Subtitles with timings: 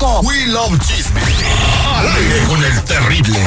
[0.00, 1.20] We love chisme.
[1.94, 3.38] Al aire con el terrible.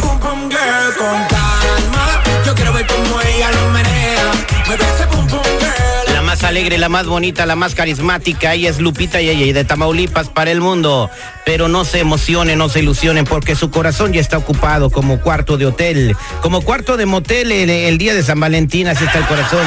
[0.00, 2.22] Pum pum girl con calma.
[2.44, 4.30] Yo quiero ver cómo ella lo menea.
[4.66, 6.05] Mueve ese pum pum girl.
[6.26, 10.28] La más alegre, la más bonita, la más carismática, ella es Lupita Yeye de Tamaulipas
[10.28, 11.08] para el mundo.
[11.44, 15.56] Pero no se emocionen, no se ilusionen, porque su corazón ya está ocupado como cuarto
[15.56, 18.88] de hotel, como cuarto de motel el, el día de San Valentín.
[18.88, 19.64] Así está el corazón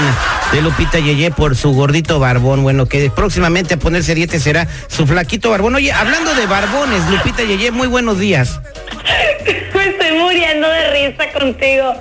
[0.52, 2.62] de Lupita Yeye por su gordito barbón.
[2.62, 5.76] Bueno, que próximamente a ponerse diete será su flaquito barbón.
[5.76, 8.60] Oye, hablando de barbones, Lupita Yeye, muy buenos días.
[10.10, 11.94] Estoy muriendo de risa contigo.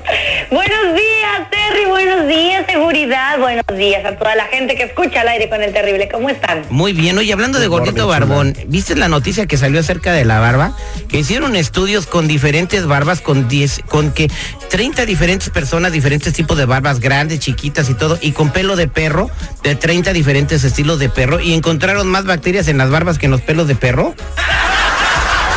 [0.50, 1.84] Buenos días, Terry.
[1.84, 3.38] Buenos días, seguridad.
[3.38, 6.08] Buenos días a toda la gente que escucha al aire con el terrible.
[6.08, 6.64] ¿Cómo están?
[6.70, 10.40] Muy bien, oye, hablando de gordito barbón, ¿viste la noticia que salió acerca de la
[10.40, 10.74] barba?
[11.10, 14.30] Que hicieron estudios con diferentes barbas, con 10, con que
[14.70, 18.88] 30 diferentes personas, diferentes tipos de barbas, grandes, chiquitas y todo, y con pelo de
[18.88, 19.30] perro,
[19.62, 23.32] de 30 diferentes estilos de perro, y encontraron más bacterias en las barbas que en
[23.32, 24.14] los pelos de perro.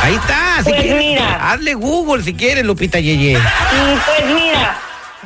[0.02, 1.52] Ahí está, si Pues quieres, mira.
[1.52, 3.38] hazle Google si quieres, Lupita Yeye.
[3.38, 4.76] Mm, Pues mira,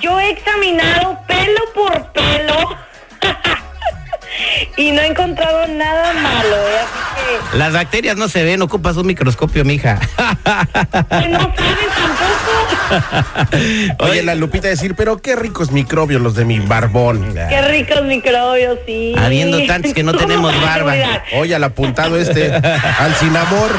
[0.00, 2.76] yo he examinado pelo por pelo
[4.76, 6.56] y no he encontrado nada malo.
[6.56, 7.40] ¿eh?
[7.50, 9.98] Así Las bacterias no se ven, ocupas un microscopio, mija.
[9.98, 10.06] que,
[11.22, 12.65] que no sabes tampoco.
[13.98, 17.34] Oye, la Lupita decir, pero qué ricos microbios los de mi barbón.
[17.48, 19.14] Qué ricos microbios, sí.
[19.18, 20.94] Habiendo tantos que no ¿Cómo tenemos barba.
[21.34, 23.70] Oye, al apuntado este, al sin amor.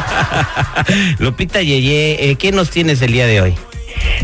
[1.20, 3.56] Lupita Yeye, eh, ¿qué nos tienes el día de hoy?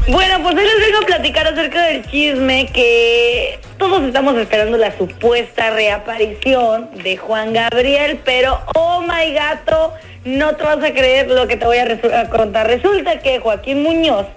[0.08, 4.96] Bueno, pues hoy les vengo a platicar acerca del chisme que todos estamos esperando la
[4.98, 9.94] supuesta reaparición de Juan Gabriel, pero oh my gato,
[10.26, 12.68] no te vas a creer lo que te voy a, resu- a contar.
[12.68, 14.28] Resulta que Joaquín Muñoz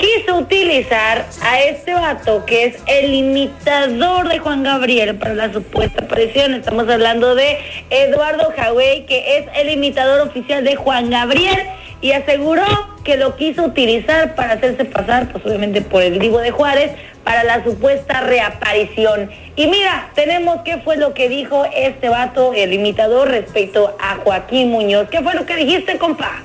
[0.00, 6.04] quiso utilizar a este vato que es el imitador de Juan Gabriel para la supuesta
[6.04, 6.54] aparición.
[6.54, 7.58] Estamos hablando de
[7.90, 11.58] Eduardo Jawey, que es el imitador oficial de Juan Gabriel
[12.00, 12.64] y aseguró
[13.04, 17.44] que lo quiso utilizar para hacerse pasar, pues obviamente por el Divo de Juárez, para
[17.44, 19.30] la supuesta reaparición.
[19.54, 24.70] Y mira, tenemos qué fue lo que dijo este vato, el imitador, respecto a Joaquín
[24.70, 25.08] Muñoz.
[25.10, 26.42] ¿Qué fue lo que dijiste, compa?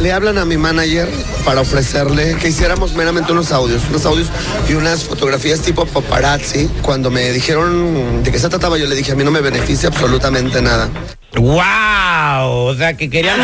[0.00, 1.08] Le hablan a mi manager
[1.44, 4.28] para ofrecerle que hiciéramos meramente unos audios, unos audios
[4.66, 6.70] y unas fotografías tipo paparazzi.
[6.80, 9.90] Cuando me dijeron de qué se trataba, yo le dije, a mí no me beneficia
[9.90, 10.88] absolutamente nada.
[11.36, 12.50] ¡Wow!
[12.50, 13.38] O sea, que querían...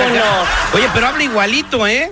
[0.73, 2.11] Oye, pero habla igualito, ¿eh?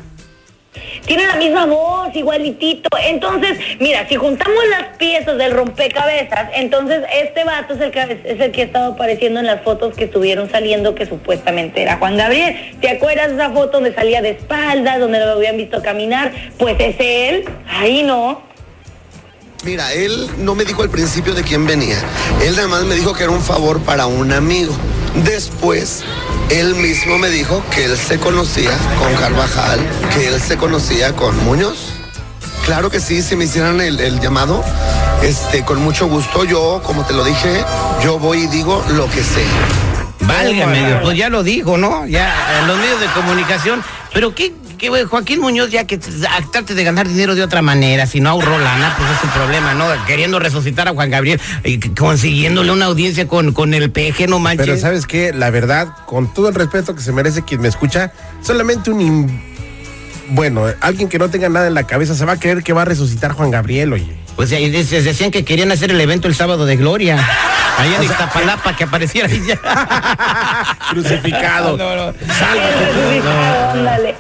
[1.07, 2.89] Tiene la misma voz, igualitito.
[3.05, 8.41] Entonces, mira, si juntamos las piezas del rompecabezas, entonces este vato es el que es
[8.41, 12.17] el que ha estado apareciendo en las fotos que estuvieron saliendo que supuestamente era Juan
[12.17, 12.57] Gabriel.
[12.81, 16.33] ¿Te acuerdas de esa foto donde salía de espaldas, donde lo habían visto caminar?
[16.59, 17.45] Pues es él.
[17.69, 18.43] Ahí no.
[19.65, 21.97] Mira, él no me dijo al principio de quién venía.
[22.43, 24.75] Él nada más me dijo que era un favor para un amigo.
[25.25, 26.05] Después,
[26.51, 29.81] él mismo me dijo que él se conocía con Carvajal,
[30.15, 31.93] que él se conocía con Muñoz.
[32.65, 34.65] Claro que sí, si me hicieran el, el llamado,
[35.23, 37.65] este, con mucho gusto, yo, como te lo dije,
[38.03, 39.45] yo voy y digo lo que sé.
[40.21, 42.07] Válgame, pues ya lo dijo, ¿no?
[42.07, 43.83] Ya en los medios de comunicación.
[44.15, 48.07] Pero qué, qué güey, Joaquín Muñoz ya que trate de ganar dinero de otra manera,
[48.07, 49.85] si no ahorró lana, pues es su problema, ¿no?
[50.07, 54.39] Queriendo resucitar a Juan Gabriel y c- consiguiéndole una audiencia con, con el peje, no
[54.39, 54.67] manches.
[54.67, 58.13] Pero sabes qué, la verdad, con todo el respeto que se merece quien me escucha,
[58.41, 59.53] solamente un...
[60.31, 62.83] Bueno, alguien que no tenga nada en la cabeza se va a creer que va
[62.83, 64.17] a resucitar Juan Gabriel, oye.
[64.37, 67.17] Pues ahí decían que querían hacer el evento el sábado de Gloria.
[67.79, 69.57] Ahí en Iztapalapa, que apareciera ahí ya.
[70.91, 71.77] Crucificado.
[71.77, 72.15] No, no.
[73.73, 74.15] Ándale.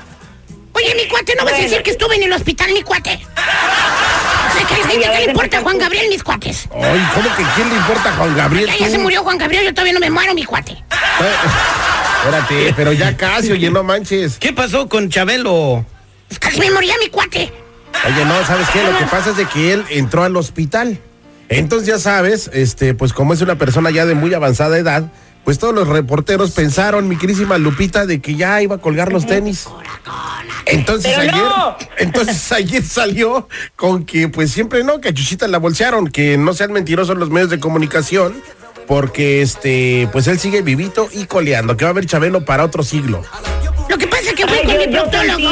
[0.73, 1.69] Oye, mi cuate, no vas a Bueno.
[1.71, 3.15] decir que estuve en el hospital, mi cuate.
[3.15, 5.79] O sea, que gente a le importa Juan.
[5.79, 6.69] Gabriel, mis cuates.
[6.75, 8.71] Ay, ¿cómo que quién le importa a Juan Gabriel?
[8.79, 10.83] Ya, se murió Juan Gabriel, yo todavía no me muero, mi cuate.
[12.25, 14.39] Espérate, pero ya casi, oye, no manches.
[14.39, 15.85] ¿Qué pasó con Chabelo?
[16.29, 17.53] Pues casi me moría, mi cuate.
[18.07, 18.83] Oye, no, ¿sabes qué?
[18.83, 20.99] Lo que pasa es de que él entró al hospital.
[21.49, 25.11] Entonces ya sabes, este, pues como es una persona ya de muy avanzada edad,
[25.45, 29.27] pues todos los reporteros pensaron, mi querísima Lupita, de que ya iba a colgar los
[29.27, 29.67] tenis.
[30.67, 31.77] Entonces ayer, no.
[31.99, 36.55] entonces ayer salió con que pues siempre no, que a Chuchita la bolsearon, que no
[36.55, 38.35] sean mentirosos los medios de comunicación,
[38.87, 42.83] porque este, pues él sigue vivito y coleando, que va a haber Chabelo para otro
[42.83, 43.23] siglo.
[43.89, 45.49] Lo que pasa es que fui Ay, con yo, mi proctólogo.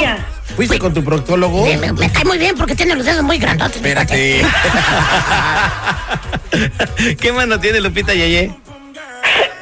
[0.56, 1.64] ¿Fuiste con tu proctólogo?
[1.64, 3.76] Me, me- me cae muy bien porque tiene los dedos muy grandotes.
[3.76, 4.44] Espérate.
[7.20, 8.54] ¿Qué más nos tiene Lupita Yeye?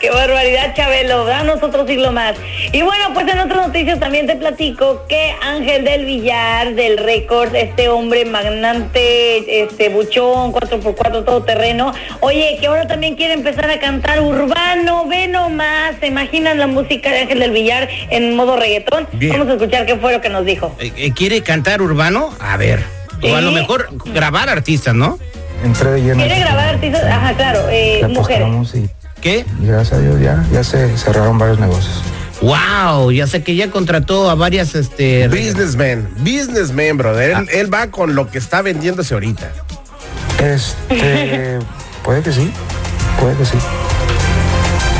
[0.00, 2.34] Qué barbaridad, Chabelo, danos otro siglo más.
[2.72, 7.54] Y bueno, pues en otras noticias también te platico que Ángel del Villar, del récord,
[7.54, 13.78] este hombre magnante, este buchón, 4x4, todo terreno, oye, que ahora también quiere empezar a
[13.78, 19.06] cantar urbano, ve nomás, ¿se imaginan la música de Ángel del Villar en modo reggaetón?
[19.12, 19.32] Bien.
[19.32, 20.74] Vamos a escuchar qué fue lo que nos dijo.
[20.80, 22.34] Eh, eh, ¿Quiere cantar urbano?
[22.40, 22.82] A ver.
[23.22, 25.18] O a lo mejor grabar artistas, ¿no?
[25.62, 26.24] Entré de lleno.
[26.24, 28.48] Quiere grabar artistas, ajá, claro, eh, mujeres.
[28.74, 28.88] y,
[29.20, 29.44] ¿Qué?
[29.60, 32.02] gracias a Dios ya, ya se cerraron varios negocios.
[32.40, 35.28] Wow, ya sé que ya contrató a varias, este...
[35.28, 37.32] Businessman, businessman, brother.
[37.32, 39.52] Él, él va con lo que está vendiéndose ahorita.
[40.42, 41.58] Este,
[42.02, 42.50] puede que sí,
[43.20, 43.58] puede que sí.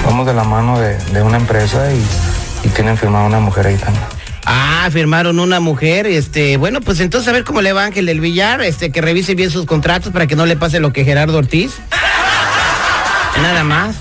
[0.05, 3.77] Vamos de la mano de, de una empresa y, y tienen firmada una mujer ahí
[3.77, 4.05] también.
[4.45, 8.21] Ah, firmaron una mujer, este, bueno, pues entonces a ver cómo le va Ángel del
[8.21, 11.39] Villar, este, que revise bien sus contratos para que no le pase lo que Gerardo
[11.39, 11.73] Ortiz.
[13.43, 13.97] Nada más.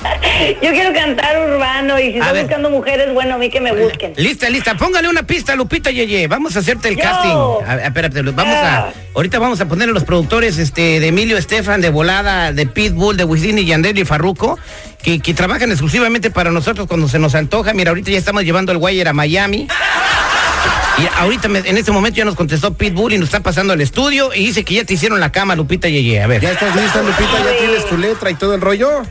[0.62, 2.42] Yo quiero cantar urbano y si A están ver.
[2.44, 4.14] buscando mujeres, bueno, a mí que me busquen.
[4.16, 4.74] Lista, lista.
[4.76, 6.26] Póngale una pista, Lupita Yeye.
[6.26, 7.02] Vamos a hacerte el Yo.
[7.02, 7.66] casting.
[7.68, 8.78] A, espérate, vamos a.
[8.78, 8.92] Ah.
[9.14, 13.16] Ahorita vamos a poner a los productores este, de Emilio Estefan, de Volada, de Pitbull,
[13.16, 14.58] de Wisin y Yandel y Farruco,
[15.02, 17.72] que, que trabajan exclusivamente para nosotros cuando se nos antoja.
[17.74, 19.66] Mira, ahorita ya estamos llevando el Wire a Miami.
[20.98, 23.80] Y ahorita, me- en este momento, ya nos contestó Pitbull y nos está pasando al
[23.80, 26.22] estudio y dice que ya te hicieron la cama, Lupita Yeye.
[26.22, 26.40] A ver.
[26.42, 27.38] ¿Ya estás lista, Lupita?
[27.44, 29.02] ¿Ya tienes tu letra y todo el rollo?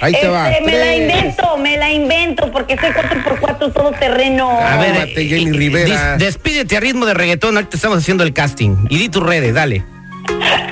[0.00, 0.50] Ahí te va.
[0.50, 4.50] Este, me la invento, me la invento, porque soy 4x4 todo terreno.
[4.50, 6.16] A ver, Cálmate, eh, Jenny Rivera.
[6.16, 8.76] dis- despídete a ritmo de reggaetón, ahorita estamos haciendo el casting.
[8.90, 9.82] Y di tus redes, dale.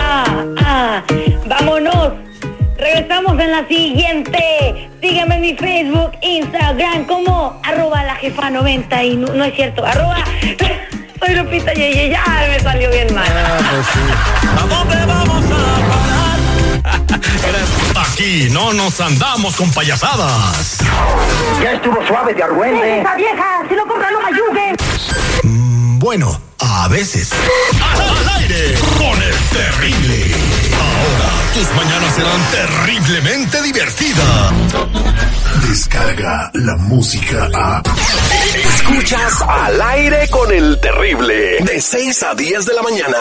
[0.00, 1.02] Ah, ah,
[1.46, 2.12] vámonos.
[2.76, 4.88] Regresamos en la siguiente.
[5.00, 9.84] Sígueme en mi Facebook, Instagram como arroba la jefa 90 y no, no es cierto,
[9.84, 10.16] arroba
[11.24, 13.26] soy Lupita Yeye, ya me salió bien mal.
[13.28, 14.00] Ah, pues sí.
[14.56, 15.47] ¿A dónde vamos
[18.58, 20.78] no nos andamos con payasadas.
[21.62, 23.00] Ya estuvo suave de argüente.
[23.00, 23.62] ¡Esa vieja!
[23.68, 24.76] ¡Si no compra, no me ayude!
[25.44, 27.30] Mm, Bueno, a veces.
[27.80, 30.34] Al aire con el terrible.
[30.74, 34.52] Ahora tus mañanas serán terriblemente divertidas.
[35.68, 37.80] Descarga la música a.
[38.56, 41.58] Escuchas al aire con el terrible.
[41.60, 43.18] De 6 a 10 de la mañana.